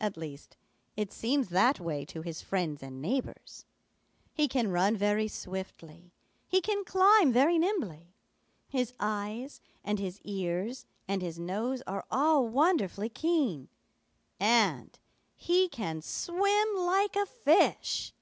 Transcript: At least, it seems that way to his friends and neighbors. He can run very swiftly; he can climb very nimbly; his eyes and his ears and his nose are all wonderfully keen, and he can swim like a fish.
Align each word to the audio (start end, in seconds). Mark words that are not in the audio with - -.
At 0.00 0.16
least, 0.16 0.56
it 0.96 1.10
seems 1.12 1.48
that 1.48 1.80
way 1.80 2.04
to 2.04 2.22
his 2.22 2.40
friends 2.40 2.84
and 2.84 3.02
neighbors. 3.02 3.64
He 4.32 4.46
can 4.46 4.70
run 4.70 4.96
very 4.96 5.26
swiftly; 5.26 6.12
he 6.46 6.60
can 6.60 6.84
climb 6.84 7.32
very 7.32 7.58
nimbly; 7.58 8.14
his 8.68 8.94
eyes 9.00 9.60
and 9.82 9.98
his 9.98 10.20
ears 10.20 10.86
and 11.08 11.20
his 11.20 11.40
nose 11.40 11.82
are 11.84 12.04
all 12.12 12.46
wonderfully 12.46 13.08
keen, 13.08 13.68
and 14.38 15.00
he 15.34 15.68
can 15.68 16.00
swim 16.00 16.68
like 16.76 17.16
a 17.16 17.26
fish. 17.26 18.12